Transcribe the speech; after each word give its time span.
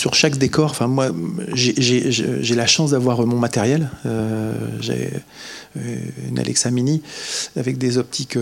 sur 0.00 0.14
chaque 0.14 0.38
décor, 0.38 0.70
enfin 0.70 0.86
moi, 0.86 1.08
j'ai 1.52 2.54
la 2.54 2.66
chance 2.66 2.92
d'avoir 2.92 3.26
mon 3.26 3.36
matériel. 3.36 3.90
j'ai 4.80 5.10
une 5.76 6.38
Alexa 6.38 6.70
Mini 6.70 7.02
avec 7.54 7.76
des 7.76 7.98
optiques 7.98 8.38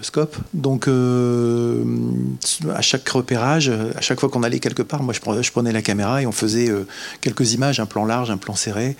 scope. 0.00 0.38
Donc 0.54 0.88
à 0.88 2.80
chaque 2.80 3.06
repérage, 3.10 3.68
à 3.68 4.00
chaque 4.00 4.20
fois 4.20 4.30
qu'on 4.30 4.42
allait 4.42 4.58
quelque 4.58 4.82
part, 4.82 5.02
moi 5.02 5.12
je 5.12 5.50
prenais 5.50 5.72
la 5.72 5.82
caméra 5.82 6.22
et 6.22 6.26
on 6.26 6.32
faisait 6.32 6.70
quelques 7.20 7.52
images, 7.52 7.78
un 7.78 7.86
plan 7.86 8.06
large, 8.06 8.30
un 8.30 8.38
plan 8.38 8.54
serré. 8.54 8.96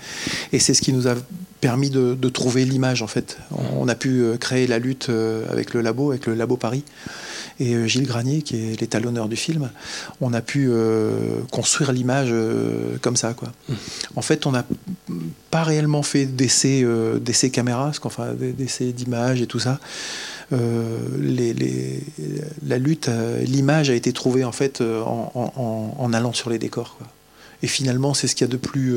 Et 0.53 0.59
c'est 0.59 0.75
ce 0.75 0.83
qui 0.83 0.93
nous 0.93 1.07
a 1.07 1.15
permis 1.61 1.89
de, 1.89 2.29
trouver 2.29 2.63
l'image 2.63 3.01
en 3.01 3.07
fait. 3.07 3.39
On, 3.79 3.87
a 3.87 3.95
pu 3.95 4.23
créer 4.39 4.67
la 4.67 4.77
lutte 4.77 5.09
avec 5.49 5.73
le 5.73 5.81
labo, 5.81 6.11
avec 6.11 6.27
le 6.27 6.35
labo 6.35 6.57
Paris 6.57 6.83
et 7.61 7.75
euh, 7.75 7.85
Gilles 7.85 8.07
Granier, 8.07 8.41
qui 8.41 8.55
est 8.55 8.81
l'étalonneur 8.81 9.29
du 9.29 9.35
film, 9.35 9.69
on 10.19 10.33
a 10.33 10.41
pu 10.41 10.67
euh, 10.69 11.41
construire 11.51 11.91
l'image 11.91 12.29
euh, 12.31 12.97
comme 13.01 13.15
ça. 13.15 13.35
Quoi. 13.35 13.51
Mmh. 13.69 13.73
En 14.15 14.21
fait, 14.23 14.47
on 14.47 14.51
n'a 14.51 14.65
pas 15.51 15.63
réellement 15.63 16.01
fait 16.01 16.25
d'essais 16.25 16.83
d'essais 17.21 17.51
caméra, 17.51 17.91
enfin, 18.03 18.33
d'essais 18.33 18.91
d'image 18.91 19.41
et 19.41 19.47
tout 19.47 19.59
ça. 19.59 19.79
Les, 20.51 22.03
la 22.65 22.77
lutte, 22.77 23.09
l'image 23.45 23.89
a 23.89 23.93
été 23.93 24.11
trouvée 24.11 24.43
en 24.43 24.51
fait 24.51 24.81
en, 24.81 26.11
allant 26.13 26.33
sur 26.33 26.49
les 26.49 26.59
décors. 26.59 26.95
Quoi. 26.97 27.07
Et 27.63 27.67
finalement, 27.67 28.13
c'est 28.13 28.27
ce 28.27 28.35
qu'il 28.35 28.45
y 28.45 28.49
a 28.49 28.51
de 28.51 28.57
plus 28.57 28.95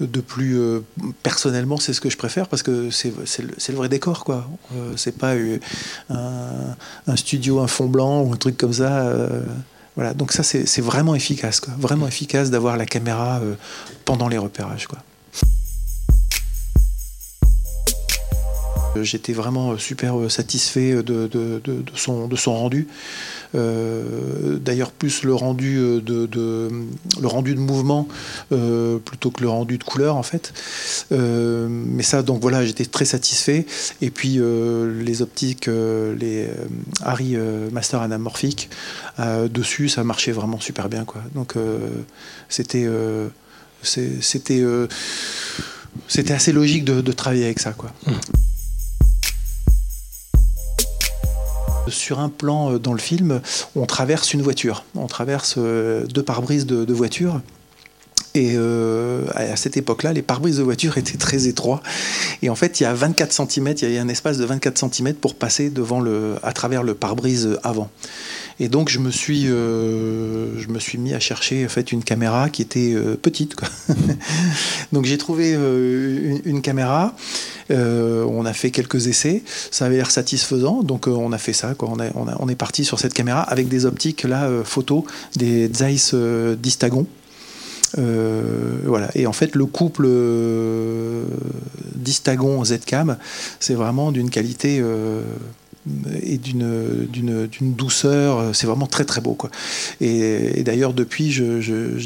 de 0.00 0.20
plus 0.20 0.58
euh, 0.58 0.80
personnellement 1.22 1.76
c'est 1.78 1.92
ce 1.92 2.00
que 2.00 2.10
je 2.10 2.16
préfère 2.16 2.48
parce 2.48 2.62
que 2.62 2.90
c'est 2.90 3.12
le, 3.12 3.74
vrai 3.74 3.88
décor 3.88 4.24
quoi. 4.24 4.48
Euh, 4.74 4.92
c'est 4.96 5.16
pas 5.16 5.34
euh, 5.34 5.58
un, 6.10 7.16
studio 7.16 7.60
un 7.60 7.66
fond 7.66 7.86
blanc 7.86 8.22
ou 8.22 8.32
un 8.32 8.36
truc 8.36 8.56
comme 8.56 8.72
ça 8.72 9.12
voilà. 9.96 10.14
Donc 10.14 10.32
ça 10.32 10.42
c'est 10.42 10.80
vraiment 10.80 11.14
efficace 11.14 11.60
quoi. 11.60 11.74
Vraiment 11.78 12.06
efficace 12.06 12.50
d'avoir 12.50 12.76
la 12.76 12.86
caméra 12.86 13.40
pendant 14.04 14.28
les 14.28 14.38
repérages 14.38 14.86
quoi 14.86 14.98
J'étais 18.96 19.32
vraiment 19.32 19.76
super 19.78 20.30
satisfait 20.30 21.02
de, 21.02 21.28
son, 21.94 22.28
de 22.28 22.36
rendu. 22.46 22.88
Euh, 23.54 24.58
d'ailleurs, 24.58 24.90
plus 24.90 25.22
le 25.22 25.34
rendu 25.34 25.76
de, 25.76 26.26
de 26.26 27.60
mouvement 27.60 28.08
euh, 28.52 28.98
plutôt 28.98 29.30
que 29.30 29.42
le 29.42 29.48
rendu 29.48 29.78
de 29.78 29.84
couleur, 29.84 30.16
en 30.16 30.22
fait. 30.22 30.52
Euh, 31.12 31.68
mais 31.70 32.02
ça, 32.02 32.22
donc 32.22 32.40
voilà, 32.40 32.64
j'étais 32.64 32.84
très 32.84 33.04
satisfait. 33.04 33.66
Et 34.02 34.10
puis, 34.10 34.40
les 34.40 35.22
optiques, 35.22 35.66
les 35.66 36.48
Harry 37.02 37.36
Master 37.72 38.02
anamorphique, 38.02 38.70
dessus, 39.50 39.88
ça 39.88 40.04
marchait 40.04 40.32
vraiment 40.32 40.60
super 40.60 40.88
bien. 40.88 41.04
Quoi. 41.04 41.22
Donc, 41.34 41.54
c'était. 42.48 42.86
assez 46.30 46.52
logique 46.52 46.84
de, 46.84 47.12
travailler 47.12 47.44
avec 47.44 47.60
ça. 47.60 47.72
Quoi. 47.72 47.90
Sur 51.90 52.20
un 52.20 52.28
plan 52.28 52.72
euh, 52.72 52.78
dans 52.78 52.92
le 52.92 52.98
film, 52.98 53.40
on 53.76 53.86
traverse 53.86 54.34
une 54.34 54.42
voiture, 54.42 54.84
on 54.94 55.06
traverse 55.06 55.54
euh, 55.58 56.06
deux 56.06 56.22
pare-brises 56.22 56.66
de, 56.66 56.92
voiture. 56.92 57.40
Et 58.34 58.52
euh, 58.56 59.24
à 59.34 59.56
cette 59.56 59.76
époque-là, 59.76 60.12
les 60.12 60.22
pare-brises 60.22 60.58
de 60.58 60.62
voiture 60.62 60.98
étaient 60.98 61.18
très 61.18 61.46
étroits. 61.46 61.82
Et 62.42 62.50
en 62.50 62.54
fait, 62.54 62.80
il 62.80 62.84
y 62.84 62.86
a 62.86 62.94
24 62.94 63.32
cm, 63.32 63.74
il 63.82 63.90
y 63.92 63.98
a 63.98 64.02
un 64.02 64.08
espace 64.08 64.38
de 64.38 64.44
24 64.44 64.92
cm 64.92 65.14
pour 65.14 65.34
passer 65.34 65.70
devant 65.70 66.00
le, 66.00 66.36
à 66.42 66.52
travers 66.52 66.82
le 66.82 66.94
pare-brise 66.94 67.58
avant. 67.62 67.90
Et 68.60 68.68
donc, 68.68 68.88
je 68.88 68.98
me 68.98 69.10
suis, 69.10 69.46
je 69.46 70.68
me 70.68 70.78
suis 70.78 70.98
mis 70.98 71.14
à 71.14 71.20
chercher 71.20 71.64
en 71.64 71.68
fait, 71.68 71.92
une 71.92 72.02
caméra 72.02 72.50
qui 72.50 72.62
était 72.62 72.94
petite. 73.22 73.54
donc, 74.92 75.04
j'ai 75.04 75.18
trouvé 75.18 75.52
une, 75.52 76.40
une, 76.44 76.62
caméra. 76.62 77.14
Euh, 77.70 78.24
on 78.24 78.46
a 78.46 78.52
fait 78.52 78.70
quelques 78.70 79.08
essais, 79.08 79.42
ça 79.70 79.86
avait 79.86 79.96
l'air 79.96 80.10
satisfaisant, 80.10 80.82
donc 80.82 81.06
euh, 81.06 81.10
on 81.10 81.32
a 81.32 81.38
fait 81.38 81.52
ça. 81.52 81.74
On, 81.80 82.48
est 82.48 82.54
parti 82.54 82.84
sur 82.84 82.98
cette 82.98 83.12
caméra 83.12 83.42
avec 83.42 83.68
des 83.68 83.84
optiques 83.84 84.22
là 84.22 84.44
euh, 84.44 84.64
photo 84.64 85.04
des 85.36 85.70
Zeiss 85.72 86.14
Distagon. 86.14 87.06
voilà. 87.96 89.10
Et 89.14 89.26
en 89.26 89.32
fait, 89.32 89.54
le 89.54 89.66
couple 89.66 90.08
Distagon 91.94 92.64
Z-Cam, 92.64 93.16
c'est 93.60 93.74
vraiment 93.74 94.12
d'une 94.12 94.30
qualité 94.30 94.82
et 96.22 96.38
d'une, 96.38 97.46
douceur. 97.60 98.54
C'est 98.54 98.66
vraiment 98.66 98.86
très 98.86 99.04
très 99.04 99.20
beau. 99.20 99.34
Quoi. 99.34 99.50
Et, 100.00 100.62
d'ailleurs, 100.62 100.92
depuis, 100.92 101.30
je, 101.30 101.98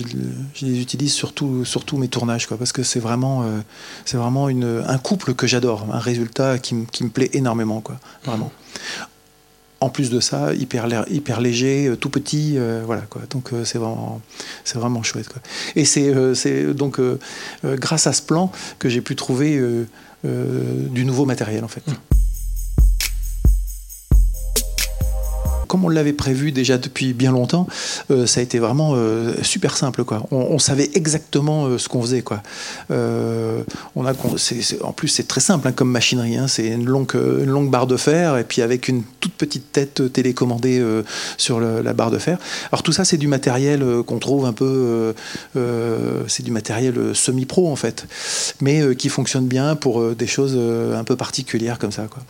les 0.62 0.80
utilise 0.80 1.12
sur, 1.12 1.32
sur 1.64 1.84
mes 1.98 2.08
tournages, 2.08 2.46
quoi, 2.46 2.56
parce 2.56 2.72
que 2.72 2.82
c'est 2.82 3.00
vraiment, 3.00 3.42
euh, 3.42 3.60
vraiment 4.12 4.48
une, 4.48 4.82
un 4.86 4.98
couple 4.98 5.34
que 5.34 5.46
j'adore, 5.46 5.86
un 5.92 5.98
résultat 5.98 6.58
qui, 6.58 6.74
me 6.74 7.08
plaît 7.08 7.30
énormément. 7.32 7.80
Quoi, 7.80 7.98
vraiment. 8.24 8.52
En 9.80 9.90
plus 9.90 10.10
de 10.10 10.20
ça, 10.20 10.54
hyper, 10.54 10.86
hyper 11.10 11.40
léger, 11.40 11.88
euh, 11.88 11.96
tout 11.96 12.08
petit, 12.08 12.54
euh, 12.56 12.82
voilà 12.86 13.02
quoi. 13.02 13.22
Donc 13.30 13.50
c'est 13.64 13.78
vraiment, 13.78 14.20
vraiment 14.74 15.02
chouette. 15.02 15.28
Quoi. 15.28 15.42
Et 15.74 15.84
c'est, 15.84 16.72
donc 16.74 17.00
grâce 17.64 18.06
à 18.06 18.12
ce 18.12 18.22
plan 18.22 18.52
que 18.78 18.88
j'ai 18.88 19.00
pu 19.00 19.16
trouver 19.16 19.60
du 20.24 21.04
nouveau 21.04 21.24
matériel 21.24 21.64
en 21.64 21.68
fait. 21.68 21.82
Comme 25.72 25.86
on 25.86 25.88
l'avait 25.88 26.12
prévu 26.12 26.52
déjà 26.52 26.76
depuis 26.76 27.14
bien 27.14 27.32
longtemps, 27.32 27.66
euh, 28.10 28.26
ça 28.26 28.40
a 28.40 28.42
été 28.42 28.58
vraiment 28.58 28.92
euh, 28.94 29.32
super 29.40 29.74
simple. 29.74 30.04
Quoi. 30.04 30.22
On, 30.30 30.58
savait 30.58 30.90
exactement 30.92 31.64
euh, 31.64 31.78
ce 31.78 31.88
qu'on 31.88 32.02
faisait. 32.02 32.20
Quoi. 32.20 32.42
on 32.90 34.04
a, 34.04 34.12
en 34.82 34.92
plus, 34.92 35.08
c'est 35.08 35.26
très 35.26 35.40
simple 35.40 35.66
hein, 35.66 35.72
comme 35.72 35.90
machinerie. 35.90 36.36
Hein. 36.36 36.46
c'est 36.46 36.66
une 36.66 36.84
longue, 36.84 37.70
barre 37.70 37.86
de 37.86 37.96
fer 37.96 38.36
et 38.36 38.44
puis 38.44 38.60
avec 38.60 38.86
une 38.86 39.02
toute 39.20 39.32
petite 39.32 39.72
tête 39.72 40.12
télécommandée 40.12 40.84
sur 41.38 41.58
la 41.58 41.92
barre 41.94 42.10
de 42.10 42.18
fer. 42.18 42.36
Alors 42.70 42.82
tout 42.82 42.92
ça, 42.92 43.06
c'est 43.06 43.16
du 43.16 43.26
matériel 43.26 43.82
qu'on 44.06 44.18
trouve 44.18 44.44
un 44.44 44.52
peu, 44.52 45.14
c'est 46.28 46.42
du 46.42 46.50
matériel 46.50 47.14
semi-pro 47.14 47.72
en 47.72 47.76
fait, 47.76 48.06
mais 48.60 48.94
qui 48.94 49.08
fonctionne 49.08 49.46
bien 49.46 49.74
pour 49.74 50.14
des 50.14 50.26
choses 50.26 50.54
un 50.94 51.04
peu 51.04 51.16
particulières 51.16 51.78
comme 51.78 51.92
ça. 51.92 52.08
Quoi. 52.10 52.22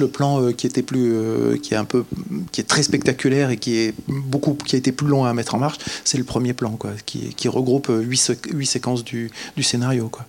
Le 0.00 0.08
plan 0.08 0.42
euh, 0.42 0.52
qui 0.52 0.66
était 0.66 0.82
plus, 0.82 1.12
euh, 1.14 1.56
qui 1.56 1.74
est 1.74 1.76
un 1.76 1.84
peu, 1.84 2.04
qui 2.50 2.60
est 2.60 2.64
très 2.64 2.82
spectaculaire 2.82 3.50
et 3.50 3.56
qui 3.56 3.76
est 3.76 3.94
beaucoup, 4.08 4.54
qui 4.54 4.74
a 4.74 4.78
été 4.78 4.90
plus 4.90 5.06
long 5.06 5.24
à 5.24 5.32
mettre 5.34 5.54
en 5.54 5.58
marche, 5.58 5.78
c'est 6.04 6.18
le 6.18 6.24
premier 6.24 6.52
plan, 6.52 6.70
quoi, 6.70 6.90
qui, 7.06 7.48
regroupe 7.48 7.90
euh, 7.90 8.00
huit, 8.00 8.66
séquences 8.66 9.04
du, 9.04 9.30
scénario, 9.62 10.08
quoi. 10.08 10.26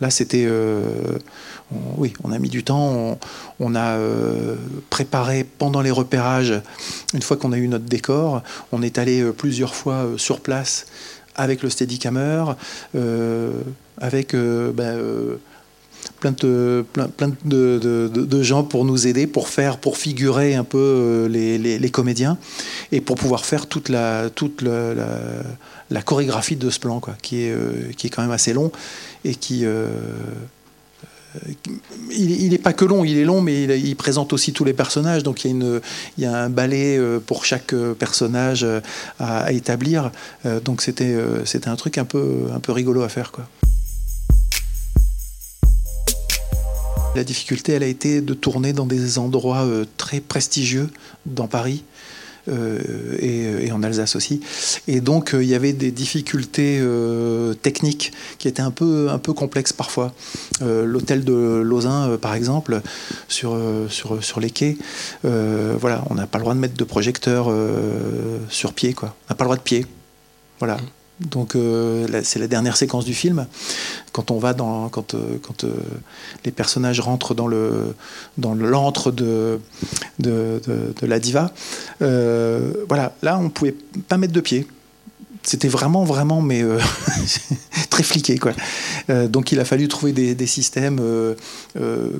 Là, 0.00 0.10
c'était, 0.10 0.46
oui, 1.96 2.12
on 2.22 2.30
a 2.30 2.38
mis 2.38 2.50
du 2.50 2.62
temps, 2.62 3.18
on, 3.58 3.74
a 3.74 3.98
préparé 4.90 5.44
pendant 5.44 5.80
les 5.80 5.90
repérages. 5.90 6.60
Une 7.14 7.22
fois 7.22 7.38
qu'on 7.38 7.52
a 7.52 7.56
eu 7.56 7.66
notre 7.66 7.86
décor, 7.86 8.42
on 8.72 8.82
est 8.82 8.98
allé 8.98 9.24
plusieurs 9.32 9.74
fois 9.74 10.06
sur 10.18 10.40
place 10.40 10.86
avec 11.34 11.62
le 11.62 11.70
Steadicammer, 11.70 12.44
avec 13.98 14.34
ben, 14.34 15.38
plein 16.12 16.32
de, 16.32 16.84
plein, 16.92 17.32
de, 17.44 18.42
gens 18.42 18.64
pour 18.64 18.84
nous 18.84 19.06
aider, 19.06 19.26
pour 19.26 19.48
faire, 19.48 19.78
pour 19.78 19.96
figurer 19.96 20.54
un 20.54 20.64
peu 20.64 20.78
euh, 20.78 21.28
les, 21.28 21.58
les, 21.58 21.90
comédiens 21.90 22.38
et 22.92 23.00
pour 23.00 23.16
pouvoir 23.16 23.44
faire 23.44 23.66
toute 23.66 23.88
la, 23.88 24.30
toute 24.30 24.62
la, 24.62 24.94
la, 25.90 26.02
chorégraphie 26.02 26.56
de 26.56 26.70
ce 26.70 26.78
plan, 26.78 27.00
quoi, 27.00 27.14
qui 27.22 27.42
est, 27.42 27.50
euh, 27.52 27.92
qui 27.96 28.06
est 28.06 28.10
quand 28.10 28.22
même 28.22 28.30
assez 28.30 28.52
long 28.52 28.70
et 29.24 29.34
qui 29.34 29.64
euh, 29.64 29.88
il 32.10 32.48
n'est 32.48 32.58
pas 32.58 32.72
que 32.72 32.84
long, 32.86 33.04
il 33.04 33.18
est 33.18 33.24
long, 33.24 33.42
mais 33.42 33.64
il, 33.64 33.96
présente 33.96 34.32
aussi 34.32 34.52
tous 34.52 34.64
les 34.64 34.72
personnages. 34.72 35.22
Donc 35.22 35.44
il 35.44 35.48
y 35.48 35.50
a, 35.50 35.54
une, 35.54 35.80
il 36.16 36.24
y 36.24 36.26
a 36.26 36.34
un 36.44 36.48
ballet 36.48 36.98
pour 37.26 37.44
chaque 37.44 37.74
personnage 37.98 38.66
à, 39.18 39.52
établir. 39.52 40.12
Donc 40.64 40.80
c'était 40.80 41.14
un 41.66 41.76
truc 41.76 41.98
un 41.98 42.06
peu, 42.06 42.46
un 42.54 42.60
peu 42.60 42.72
rigolo 42.72 43.02
à 43.02 43.10
faire. 43.10 43.32
Quoi. 43.32 43.46
La 47.16 47.24
difficulté, 47.24 47.72
elle 47.72 47.82
a 47.82 47.86
été 47.86 48.20
de 48.20 48.34
tourner 48.34 48.74
dans 48.74 48.84
des 48.84 49.18
endroits 49.18 49.64
euh, 49.64 49.86
très 49.96 50.20
prestigieux 50.20 50.90
dans 51.24 51.46
Paris. 51.46 51.82
Euh, 52.48 53.16
et, 53.18 53.72
en 53.72 53.82
Alsace 53.82 54.14
aussi. 54.14 54.40
Et 54.86 55.00
donc 55.00 55.34
euh, 55.34 55.42
il 55.42 55.48
y 55.48 55.56
avait 55.56 55.72
des 55.72 55.90
difficultés 55.90 56.80
techniques 57.60 58.12
qui 58.38 58.46
étaient 58.46 58.62
un 58.62 58.70
peu, 58.70 59.08
un 59.10 59.18
peu 59.18 59.32
complexes 59.32 59.72
parfois. 59.72 60.12
L'hôtel 60.60 61.24
de 61.24 61.62
Lausanne, 61.64 62.18
par 62.18 62.34
exemple, 62.34 62.82
sur, 63.28 63.58
sur, 63.88 64.22
sur 64.22 64.38
les 64.38 64.50
quais, 64.50 64.76
voilà, 65.24 66.04
on 66.10 66.14
n'a 66.14 66.26
pas 66.26 66.38
le 66.38 66.42
droit 66.44 66.54
de 66.54 66.60
mettre 66.60 66.76
de 66.76 66.84
projecteur 66.84 67.50
sur 68.48 68.74
pied, 68.74 68.92
quoi. 68.92 69.16
On 69.28 69.32
n'a 69.32 69.36
pas 69.36 69.44
le 69.44 69.48
droit 69.48 69.56
de 69.56 69.62
pied. 69.62 69.86
Voilà. 70.60 70.76
Donc 71.18 71.56
c'est 72.22 72.38
la 72.38 72.46
dernière 72.46 72.76
séquence 72.76 73.04
du 73.04 73.14
film 73.14 73.46
quand 74.16 74.30
on 74.30 74.38
va 74.38 74.54
dans 74.54 74.88
quand 74.88 75.14
quand 75.42 75.66
les 76.46 76.50
personnages 76.50 77.00
rentrent 77.00 77.34
dans 77.34 77.46
le 77.46 77.94
dans 78.38 78.54
l'antre 78.54 79.10
de 79.10 79.60
de, 80.18 80.60
de 80.66 81.06
la 81.06 81.18
diva. 81.18 81.52
voilà, 82.00 83.12
là 83.22 83.38
on 83.38 83.50
pouvait 83.50 83.76
pas 84.08 84.16
mettre 84.16 84.32
de 84.32 84.40
pied 84.40 84.66
c'était 85.46 85.68
vraiment, 85.68 86.04
vraiment, 86.04 86.42
mais 86.42 86.62
euh, 86.62 86.78
très 87.90 88.02
fliqué, 88.02 88.36
quoi. 88.36 88.52
Euh, 89.10 89.28
donc 89.28 89.52
il 89.52 89.60
a 89.60 89.64
fallu 89.64 89.86
trouver 89.86 90.12
des, 90.12 90.46
systèmes 90.46 90.98
euh, 91.00 91.34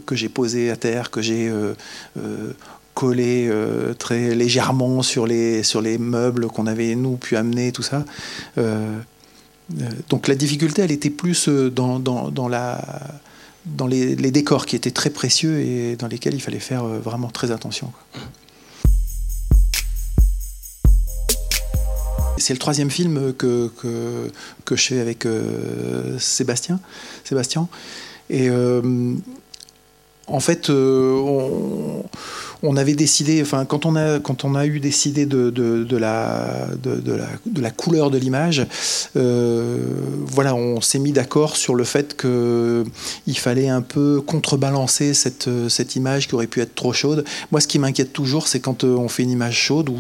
que 0.07 0.15
j'ai 0.15 0.29
posés 0.29 0.71
à 0.71 0.77
terre, 0.77 1.11
que 1.11 1.21
j'ai 1.21 1.53
collés 2.95 3.51
très 3.99 4.35
légèrement 4.35 5.03
sur 5.03 5.27
les, 5.27 5.63
sur 5.63 5.83
les 5.83 5.99
meubles 5.99 6.47
qu'on 6.47 6.67
avait, 6.67 6.95
nous, 6.95 7.17
pu 7.17 7.37
amener, 7.37 7.73
tout 7.73 7.83
ça. 7.83 8.05
Donc 10.09 10.29
la 10.29 10.35
difficulté, 10.35 10.83
elle 10.83 10.93
était 10.93 11.11
plus 11.11 11.49
dans, 11.49 11.99
dans, 11.99 12.49
la 12.49 12.81
dans 13.65 13.87
les, 13.87 14.17
décors 14.17 14.67
qui 14.67 14.77
étaient 14.77 14.91
très 14.91 15.11
précieux 15.11 15.61
et 15.61 15.97
dans 15.97 16.07
lesquels 16.07 16.35
il 16.35 16.41
fallait 16.41 16.61
faire 16.61 16.85
vraiment 16.85 17.29
très 17.29 17.51
attention. 17.51 17.93
C'est 22.39 22.53
le 22.53 22.59
troisième 22.59 22.91
film 22.91 23.33
que, 23.33 23.71
que, 24.65 24.77
je 24.77 24.83
fais 24.83 25.01
avec 25.01 25.27
euh, 25.27 26.19
Sébastien. 26.19 26.79
Euh, 28.31 29.15
en 30.27 30.41
fait, 30.41 30.71
euh, 30.71 31.15
on, 31.15 31.86
on 32.67 32.77
avait 32.77 32.95
décidé, 32.95 33.41
enfin, 33.43 33.65
quand 33.65 33.87
on 33.87 33.97
a, 33.97 34.19
quand 34.19 34.45
on 34.45 34.55
a 34.55 34.67
eu 34.67 34.81
décidé 34.81 35.25
de, 35.27 35.51
de, 35.51 35.97
la, 35.97 36.69
de, 36.83 37.61
la, 37.61 37.71
couleur 37.71 38.11
de 38.11 38.19
l'image, 38.19 38.67
euh, 39.17 39.79
voilà, 40.27 40.55
on 40.55 40.81
s'est 40.81 40.99
mis 40.99 41.13
d'accord 41.13 41.57
sur 41.57 41.75
le 41.75 41.85
fait 41.85 42.21
qu'il 42.21 43.39
fallait 43.39 43.69
un 43.69 43.83
peu 43.83 44.21
contrebalancer 44.21 45.15
cette, 45.15 45.49
cette 45.69 45.97
image 45.97 46.29
qui 46.29 46.35
aurait 46.35 46.47
pu 46.47 46.61
être 46.61 46.75
trop 46.75 46.93
chaude. 46.93 47.25
Moi, 47.53 47.61
ce 47.61 47.69
qui 47.69 47.79
m'inquiète 47.79 48.13
toujours, 48.13 48.49
c'est 48.49 48.61
quand 48.61 48.85
euh, 48.85 48.97
on 48.97 49.09
fait 49.09 49.23
une 49.23 49.31
image 49.31 49.57
chaude, 49.57 49.89
ou 49.89 49.97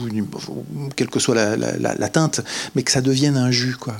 quelle 0.96 1.08
que 1.08 1.20
soit 1.20 1.34
la, 1.34 1.56
la, 1.56 2.08
teinte, 2.08 2.40
mais 2.74 2.82
que 2.82 2.90
ça 2.90 3.00
devienne 3.00 3.36
un 3.36 3.50
jus, 3.50 3.76
quoi. 3.78 3.94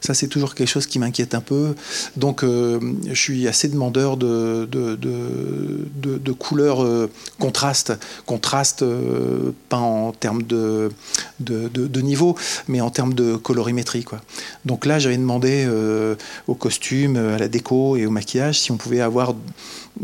Ça, 0.00 0.14
c'est 0.14 0.28
toujours 0.28 0.54
quelque 0.54 0.68
chose 0.68 0.86
qui 0.86 0.98
m'inquiète 0.98 1.34
un 1.34 1.40
peu. 1.40 1.74
Donc, 2.16 2.42
euh, 2.42 2.80
je 3.06 3.14
suis 3.14 3.48
assez 3.48 3.68
demandeur 3.68 4.16
de, 4.16 4.66
de, 4.70 4.96
de, 4.96 6.32
couleurs 6.32 6.82
euh, 6.82 7.10
contraste, 7.38 7.92
contraste 8.26 8.82
euh, 8.82 9.52
pas 9.68 9.78
en 9.78 10.12
termes 10.12 10.42
de, 10.42 10.90
niveau, 12.00 12.36
mais 12.68 12.80
en 12.80 12.90
termes 12.90 13.14
de 13.14 13.36
colorimétrie. 13.36 14.04
Quoi. 14.04 14.20
Donc 14.64 14.86
là, 14.86 14.98
j'avais 14.98 15.18
demandé 15.18 15.68
au 16.46 16.54
costume, 16.54 17.16
à 17.16 17.38
la 17.38 17.48
déco 17.48 17.96
et 17.96 18.06
au 18.06 18.10
maquillage 18.10 18.60
si 18.60 18.70
on 18.70 18.76
pouvait 18.76 19.00
avoir 19.00 19.34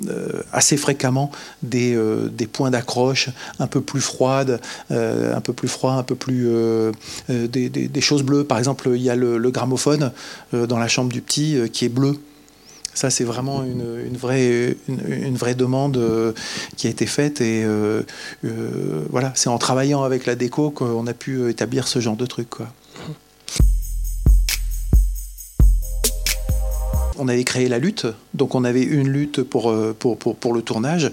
euh, 0.08 0.42
assez 0.52 0.76
fréquemment 0.76 1.30
des, 1.62 1.94
euh, 1.94 2.28
des 2.28 2.46
points 2.46 2.70
d'accroche 2.70 3.30
un 3.60 3.66
peu 3.66 3.80
plus 3.80 4.00
froides, 4.00 4.60
euh, 4.90 5.34
un 5.34 5.40
peu 5.40 5.52
plus 5.52 5.68
froids, 5.68 5.94
un 5.94 6.02
peu 6.02 6.16
plus 6.16 6.48
des, 7.28 7.68
des, 7.68 8.00
choses 8.00 8.22
bleues. 8.22 8.44
Par 8.44 8.58
exemple, 8.58 8.90
il 8.94 9.00
y 9.00 9.08
a 9.08 9.14
le, 9.14 9.50
gramophone 9.56 10.12
dans 10.52 10.78
la 10.78 10.88
chambre 10.88 11.12
du 11.12 11.22
petit 11.22 11.58
qui 11.72 11.86
est 11.86 11.88
bleu. 11.88 12.18
Ça, 12.94 13.10
c'est 13.10 13.24
vraiment 13.24 13.62
une, 13.62 14.16
vraie, 14.16 14.74
demande 15.54 16.34
qui 16.76 16.86
a 16.86 16.90
été 16.90 17.06
faite. 17.06 17.40
Et 17.40 17.64
voilà, 19.10 19.32
c'est 19.34 19.48
en 19.48 19.58
travaillant 19.58 20.02
avec 20.02 20.26
la 20.26 20.34
déco 20.34 20.70
qu'on 20.70 21.06
a 21.06 21.12
pu 21.12 21.50
établir 21.50 21.88
ce 21.88 22.00
genre 22.00 22.16
de 22.16 22.26
truc. 22.26 22.48
On 27.18 27.28
avait 27.28 27.44
créé 27.44 27.68
la 27.68 27.78
lutte, 27.78 28.06
donc 28.34 28.54
on 28.54 28.64
avait 28.64 28.82
une 28.82 29.08
lutte 29.08 29.42
pour, 29.42 29.70
euh, 29.70 29.94
pour, 29.98 30.16
pour, 30.18 30.52
le 30.52 30.62
tournage, 30.62 31.10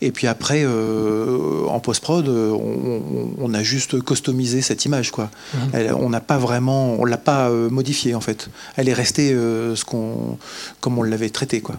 et 0.00 0.10
puis 0.10 0.26
après, 0.26 0.62
euh, 0.64 1.64
en 1.66 1.80
post-prod, 1.80 2.28
on, 2.28 3.54
a 3.54 3.62
juste 3.62 4.02
customisé 4.04 4.62
cette 4.62 4.84
image, 4.84 5.10
quoi. 5.10 5.30
Mhm. 5.54 5.94
on 5.98 6.08
n'a 6.08 6.20
pas 6.20 6.38
vraiment, 6.38 6.94
on 6.94 7.04
l'a 7.04 7.16
pas 7.16 7.48
euh, 7.48 7.68
modifiée 7.68 8.14
en 8.14 8.20
fait. 8.20 8.48
Elle 8.76 8.88
est 8.88 8.94
restée 8.94 9.30
ce 9.30 9.84
qu'on, 9.84 10.38
comme 10.80 10.98
on 10.98 11.02
l'avait 11.02 11.30
traitée, 11.30 11.60
quoi. 11.60 11.76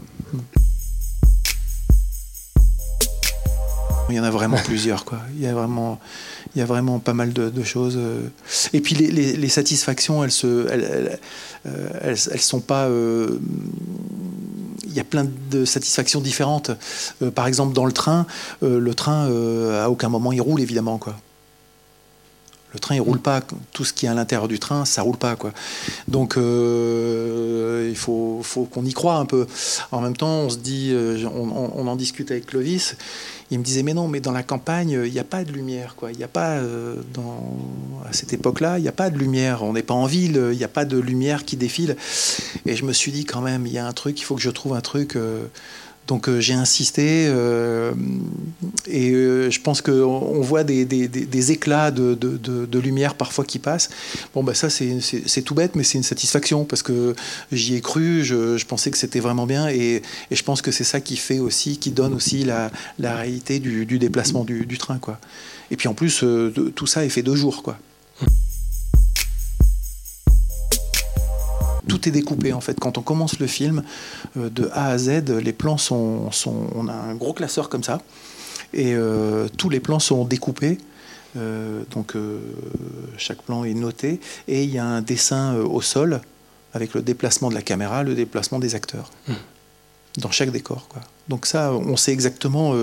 Il 4.10 4.16
y 4.16 4.20
en 4.20 4.24
a 4.24 4.32
vraiment 4.32 4.58
plusieurs, 4.66 5.06
quoi. 5.06 5.20
Il 5.36 5.42
y 5.42 5.48
a 5.48 5.54
vraiment, 5.54 6.00
il 6.56 6.60
y 6.60 6.62
a 6.62 6.66
vraiment 6.66 7.00
pas 7.00 7.14
mal 7.14 7.34
de, 7.34 7.64
choses. 7.64 7.98
Et 8.74 8.82
puis 8.82 8.96
les, 8.96 9.50
satisfactions, 9.50 10.24
elles 10.24 10.32
se, 10.32 10.68
elles, 10.70 11.20
elles, 12.02 12.42
sont 12.42 12.60
pas. 12.60 12.86
Euh, 12.86 13.40
il 14.86 14.94
y 14.94 15.00
a 15.00 15.04
plein 15.04 15.26
de 15.52 15.66
satisfactions 15.66 16.20
différentes. 16.20 16.72
Euh, 17.22 17.32
par 17.32 17.48
exemple, 17.48 17.74
dans 17.74 17.86
le 17.86 17.94
train, 17.94 18.26
euh, 18.64 18.80
le 18.80 18.94
train, 18.94 19.30
à 19.82 19.90
aucun 19.90 20.10
moment 20.10 20.32
il 20.32 20.42
roule, 20.42 20.62
évidemment, 20.62 20.98
quoi. 20.98 21.16
Le 22.74 22.80
train, 22.80 22.96
il 22.96 23.02
roule 23.02 23.20
pas. 23.20 23.42
Tout 23.74 23.84
ce 23.84 23.94
qui 23.94 24.06
est 24.06 24.10
à 24.10 24.14
l'intérieur 24.14 24.48
du 24.48 24.60
train, 24.60 24.86
ça 24.86 25.02
roule 25.02 25.18
pas, 25.18 25.36
quoi. 25.36 25.52
Donc, 26.08 26.36
il 26.38 27.96
faut, 27.96 28.44
qu'on 28.72 28.86
y 28.86 28.94
croit 28.94 29.16
un 29.16 29.26
peu. 29.26 29.48
En 29.92 30.02
même 30.02 30.16
temps, 30.16 30.40
on 30.42 30.50
se 30.50 30.58
dit, 30.58 30.94
on, 31.26 31.72
on 31.76 31.88
en 31.88 31.96
discute 31.96 32.32
avec 32.32 32.46
Clovis 32.48 32.96
il 33.52 33.60
me 33.60 33.64
disait 33.64 33.84
mais 33.84 33.94
non, 33.94 34.08
mais 34.08 34.22
dans 34.22 34.32
la 34.32 34.44
campagne, 34.44 35.02
il 35.06 35.12
n'y 35.12 35.20
a 35.20 35.26
pas 35.26 35.44
de 35.44 35.52
lumière, 35.52 35.96
quoi. 35.98 36.12
Il 36.14 36.24
a 36.24 36.30
pas 36.30 36.52
euh, 36.52 36.96
dans 37.14 37.58
à 38.10 38.14
cette 38.14 38.32
époque-là, 38.32 38.80
il 38.80 38.82
n'y 38.82 38.88
a 38.88 38.94
pas 38.94 39.10
de 39.10 39.18
lumière. 39.18 39.64
On 39.64 39.74
n'est 39.74 39.84
pas 39.84 39.94
en 39.94 40.06
ville, 40.06 40.42
il 40.54 40.58
n'y 40.58 40.64
a 40.64 40.70
pas 40.70 40.86
de 40.86 40.98
lumière 40.98 41.44
qui 41.44 41.58
défile. 41.58 41.98
Et 42.66 42.78
je 42.78 42.86
me 42.86 42.94
suis 42.94 43.12
dit 43.12 43.26
quand 43.26 43.42
même, 43.42 43.68
il 43.68 43.74
y 43.74 43.78
a 43.78 43.86
un 43.86 43.92
truc, 43.92 44.20
il 44.22 44.24
faut 44.24 44.36
que 44.36 44.42
je 44.42 44.50
trouve 44.50 44.74
un 44.74 44.82
truc. 44.82 45.18
Euh, 45.18 45.46
donc 46.12 46.28
euh, 46.28 46.42
j'ai 46.42 46.56
insisté 46.56 47.28
euh, 47.30 47.94
et 48.86 49.12
euh, 49.12 49.50
je 49.50 49.62
pense 49.62 49.82
qu'on 49.82 50.42
voit 50.42 50.66
des, 50.66 51.52
éclats 51.54 51.90
de, 51.90 52.80
lumière 52.80 53.16
parfois 53.16 53.46
qui 53.46 53.60
passent. 53.60 53.90
Bon, 54.36 54.44
bah 54.44 54.54
ça 54.54 54.70
c'est 54.70 55.42
tout 55.42 55.56
bête, 55.56 55.78
mais 55.78 55.86
c'est 55.86 55.98
une 55.98 56.04
satisfaction 56.04 56.66
parce 56.66 56.84
que 56.84 57.16
j'y 57.54 57.76
ai 57.76 57.82
cru, 57.82 58.26
je, 58.26 58.66
pensais 58.66 58.92
que 58.92 58.98
c'était 58.98 59.22
vraiment 59.22 59.46
bien 59.46 59.70
et, 59.70 60.02
je 60.30 60.44
pense 60.44 60.62
que 60.62 60.72
c'est 60.72 60.84
ça 60.84 61.00
qui 61.00 61.16
fait 61.16 61.40
aussi, 61.40 61.78
qui 61.78 61.92
donne 61.92 62.14
aussi 62.14 62.44
la, 62.44 62.72
réalité 63.00 63.60
du, 63.60 63.86
du 63.86 63.98
déplacement 63.98 64.44
du, 64.44 64.66
du, 64.66 64.78
train. 64.78 64.98
Quoi. 64.98 65.18
Et 65.72 65.78
puis 65.78 65.88
en 65.88 65.94
plus, 65.94 66.26
tout 66.76 66.88
ça 66.88 67.06
est 67.06 67.10
fait 67.10 67.24
deux 67.24 67.38
jours. 67.38 67.64
Quoi. 67.64 67.78
Tout 71.92 72.08
est 72.08 72.12
découpé 72.12 72.54
en 72.54 72.62
fait. 72.62 72.80
Quand 72.80 72.98
on 72.98 73.02
commence 73.02 73.38
le 73.40 73.48
film 73.48 73.84
euh, 74.38 74.50
de 74.50 74.70
A 74.72 74.88
à 74.88 74.98
Z, 74.98 75.30
les 75.30 75.52
plans 75.52 75.78
sont, 75.78 76.32
sont, 76.32 76.68
on 76.74 76.88
a 76.88 76.94
un 76.94 77.16
gros 77.16 77.34
classeur 77.34 77.68
comme 77.68 77.84
ça 77.84 78.02
et 78.74 78.94
euh, 78.94 79.50
tous 79.58 79.70
les 79.70 79.82
plans 79.82 80.00
sont 80.00 80.24
découpés. 80.24 80.78
Euh, 81.38 81.84
donc 81.92 82.14
chaque 83.18 83.42
plan 83.42 83.66
est 83.66 83.74
noté 83.74 84.22
et 84.48 84.64
il 84.64 84.70
y 84.70 84.80
a 84.80 84.86
un 84.86 85.02
dessin 85.02 85.56
au 85.56 85.82
sol 85.82 86.22
avec 86.74 86.94
le 86.94 87.02
déplacement 87.02 87.50
de 87.50 87.56
la 87.56 87.62
caméra, 87.62 88.04
le 88.04 88.16
déplacement 88.16 88.60
des 88.60 88.74
acteurs. 88.74 89.10
Hmm. 89.28 89.34
Dans 90.18 90.32
chaque 90.32 90.52
décor. 90.52 90.88
Quoi. 90.90 91.02
Donc 91.30 91.46
ça, 91.46 91.72
on 91.72 91.96
sait 91.96 92.12
exactement 92.12 92.74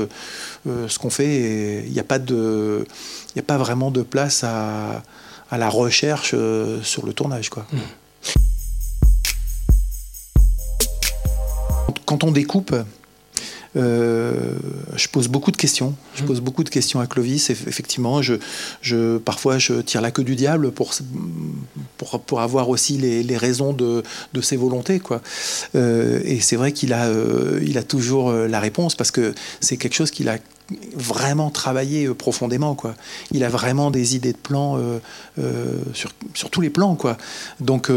ce 0.64 0.98
qu'on 0.98 1.10
fait. 1.10 1.84
Il 1.86 1.92
n'y 1.92 2.00
a, 2.00 2.04
pas 2.04 2.18
de, 2.18 2.86
a 3.36 3.42
pas 3.42 3.58
vraiment 3.58 3.90
de 3.90 4.00
place 4.00 4.44
à, 4.44 5.02
à 5.50 5.58
la 5.58 5.68
recherche 5.68 6.34
sur 6.82 7.04
le 7.04 7.12
tournage. 7.12 7.50
Quoi. 7.50 7.66
Hmm. 7.70 7.78
Quand 12.08 12.24
on 12.24 12.30
découpe, 12.30 12.74
euh, 13.76 14.54
je 14.96 15.08
pose 15.08 15.28
beaucoup 15.28 15.50
de 15.50 15.58
questions. 15.58 15.94
Je 16.14 16.22
mmh. 16.22 16.26
pose 16.26 16.40
beaucoup 16.40 16.64
de 16.64 16.70
questions 16.70 17.00
à 17.00 17.06
Clovis. 17.06 17.50
effectivement, 17.50 18.22
je, 18.22 18.36
je, 18.80 19.18
parfois, 19.18 19.58
je 19.58 19.74
tire 19.82 20.00
la 20.00 20.10
queue 20.10 20.24
du 20.24 20.34
diable 20.34 20.72
pour, 20.72 20.94
pour, 21.98 22.18
pour 22.20 22.40
avoir 22.40 22.70
aussi 22.70 22.96
les, 22.96 23.22
les, 23.22 23.36
raisons 23.36 23.74
de, 23.74 24.02
de 24.32 24.40
ses 24.40 24.56
volontés. 24.56 25.00
Quoi. 25.00 25.20
Euh, 25.74 26.20
et 26.24 26.40
c'est 26.40 26.56
vrai 26.56 26.72
qu'il 26.72 26.94
a, 26.94 27.08
euh, 27.08 27.60
il 27.62 27.76
a 27.76 27.82
toujours 27.82 28.32
la 28.32 28.58
réponse 28.58 28.94
parce 28.94 29.10
que 29.10 29.34
c'est 29.60 29.76
quelque 29.76 29.94
chose 29.94 30.10
qu'il 30.10 30.30
a 30.30 30.38
vraiment 30.94 31.50
travaillé 31.50 32.08
profondément 32.08 32.74
quoi. 32.74 32.94
Il 33.30 33.44
a 33.44 33.48
vraiment 33.48 33.90
des 33.90 34.16
idées 34.16 34.32
de 34.32 34.38
plans 34.38 34.78
sur, 35.94 36.10
sur, 36.34 36.50
tous 36.50 36.60
les 36.60 36.70
plans 36.70 36.94
quoi. 36.94 37.16
Donc 37.60 37.90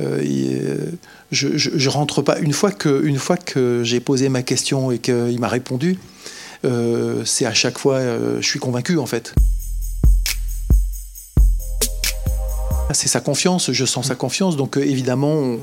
je, 0.00 0.88
je, 1.30 1.88
rentre 1.88 2.22
pas. 2.22 2.38
Une 2.38 2.52
fois 2.52 2.70
que, 2.70 3.02
une 3.04 3.18
fois 3.18 3.36
que 3.36 3.82
j'ai 3.84 4.00
posé 4.00 4.28
ma 4.28 4.42
question 4.42 4.90
et 4.90 4.98
qu'il 4.98 5.38
m'a 5.40 5.48
répondu, 5.48 5.98
euh, 6.64 7.24
c'est 7.24 7.46
à 7.46 7.54
chaque 7.54 7.78
fois, 7.78 7.96
euh, 7.96 8.40
je 8.40 8.46
suis 8.46 8.58
convaincu 8.58 8.98
en 8.98 9.06
fait. 9.06 9.34
C'est 12.92 13.08
sa 13.08 13.20
confiance, 13.20 13.72
je 13.72 13.84
sens 13.84 14.08
sa 14.08 14.14
confiance. 14.14 14.56
Donc 14.56 14.76
euh, 14.76 14.82
évidemment, 14.82 15.56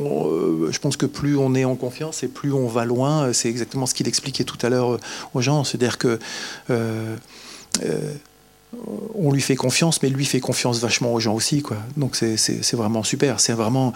je 0.69 0.79
pense 0.79 0.98
que 0.98 1.05
plus 1.05 1.38
on 1.38 1.55
est 1.55 1.65
en 1.65 1.75
confiance 1.75 2.24
et 2.24 2.27
plus 2.27 2.53
on 2.53 2.67
va 2.67 2.86
loin. 2.86 3.34
C'est 3.34 3.50
exactement 3.50 3.86
ce 3.86 3.93
qu'il 3.93 4.07
expliquait 4.07 4.43
tout 4.43 4.57
à 4.62 4.69
l'heure 4.69 5.00
aux 5.34 5.41
gens. 5.41 5.63
C'est-à-dire 5.63 5.98
que 5.98 6.19
on 9.15 9.31
lui 9.31 9.41
fait 9.41 9.55
confiance, 9.55 10.01
mais 10.03 10.10
lui 10.10 10.25
fait 10.25 10.39
confiance 10.39 10.79
vachement 10.79 11.13
aux 11.13 11.19
gens 11.19 11.34
aussi, 11.34 11.62
quoi. 11.62 11.77
Donc 11.96 12.15
c'est 12.15 12.75
vraiment 12.75 13.03
super. 13.03 13.39
C'est 13.39 13.53
vraiment 13.53 13.93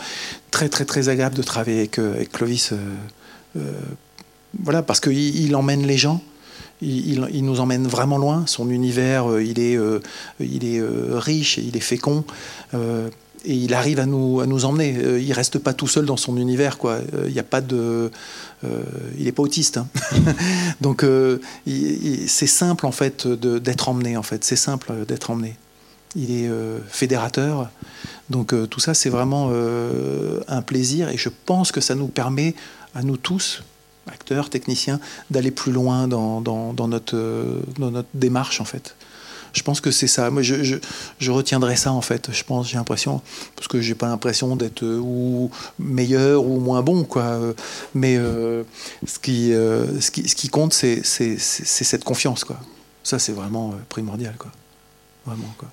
très 0.49 0.69
très 0.69 0.85
très 0.85 1.09
agréable 1.09 1.35
de 1.35 1.43
travailler 1.43 1.79
avec, 1.79 1.99
euh, 1.99 2.23
Clovis. 2.31 2.73
voilà, 4.59 4.81
parce 4.81 4.99
qu'il 4.99 5.13
il 5.13 5.55
emmène 5.55 5.85
les 5.85 5.97
gens. 5.97 6.21
Il, 6.81 7.45
nous 7.45 7.59
emmène 7.59 7.87
vraiment 7.87 8.17
loin. 8.17 8.43
Son 8.47 8.69
univers, 8.69 9.39
il 9.39 9.59
est, 9.59 9.77
il 10.39 10.65
est 10.65 10.81
riche, 11.13 11.57
il 11.57 11.77
est 11.77 11.81
fécond 11.81 12.23
et 13.45 13.55
il 13.55 13.73
arrive 13.73 13.99
à 13.99 14.05
nous, 14.05 14.39
à 14.39 14.45
nous 14.45 14.65
emmener. 14.65 14.95
Euh, 14.97 15.19
il 15.19 15.33
reste 15.33 15.59
pas 15.59 15.73
tout 15.73 15.87
seul 15.87 16.05
dans 16.05 16.17
son 16.17 16.37
univers, 16.37 16.77
quoi. 16.77 16.99
Euh, 17.13 17.25
il 17.27 17.33
n'y 17.33 17.39
a 17.39 17.43
pas 17.43 17.61
de, 17.61 18.11
euh, 18.63 18.83
il 19.17 19.25
n'est 19.25 19.31
pas 19.31 19.43
autiste, 19.43 19.77
hein. 19.77 19.87
donc 20.81 21.05
c'est 21.65 22.47
simple 22.47 22.85
en 22.85 22.91
fait 22.91 23.27
d'être 23.27 23.89
emmené. 23.89 24.17
En 24.17 24.23
fait, 24.23 24.43
c'est 24.43 24.55
simple 24.55 25.05
d'être 25.07 25.31
emmené. 25.31 25.55
Il 26.15 26.31
est 26.31 26.49
fédérateur, 26.89 27.69
donc 28.29 28.53
tout 28.69 28.81
ça 28.81 28.93
c'est 28.93 29.09
vraiment 29.09 29.49
un 30.47 30.61
plaisir 30.61 31.07
et 31.07 31.15
je 31.15 31.29
pense 31.45 31.71
que 31.71 31.79
ça 31.79 31.95
nous 31.95 32.07
permet 32.07 32.53
à 32.93 33.01
nous 33.01 33.15
tous, 33.15 33.63
acteurs, 34.07 34.49
techniciens, 34.49 34.99
d'aller 35.29 35.51
plus 35.51 35.71
loin 35.71 36.07
dans, 36.07 36.41
dans, 36.41 36.87
notre, 36.87 37.61
démarche 38.13 38.61
en 38.61 38.65
fait 38.65 38.95
je 39.53 39.63
pense 39.63 39.81
que 39.81 39.91
c'est 39.91 40.07
ça. 40.07 40.29
Moi, 40.29 40.41
je, 40.41 41.31
retiendrai 41.31 41.75
ça 41.75 41.91
en 41.91 42.01
fait. 42.01 42.29
Je 42.31 42.43
pense, 42.43 42.69
j'ai 42.69 42.77
l'impression, 42.77 43.21
parce 43.55 43.67
que 43.67 43.81
j'ai 43.81 43.95
pas 43.95 44.07
l'impression 44.07 44.55
d'être 44.55 44.83
euh, 44.83 44.99
ou 44.99 45.51
meilleur 45.79 46.45
ou 46.45 46.59
moins 46.59 46.81
bon, 46.81 47.03
quoi. 47.03 47.37
Mais 47.93 48.17
euh, 48.17 48.63
ce, 49.05 49.19
qui, 49.19 49.53
euh, 49.53 49.99
ce, 49.99 50.11
qui, 50.11 50.27
ce 50.27 50.35
qui 50.35 50.49
compte, 50.49 50.73
c'est 50.73 51.03
cette 51.03 52.03
confiance, 52.03 52.43
quoi. 52.43 52.59
Ça, 53.03 53.19
c'est 53.19 53.33
vraiment 53.33 53.75
primordial, 53.89 54.35
quoi. 54.37 54.51
Vraiment, 55.25 55.53
quoi. 55.57 55.69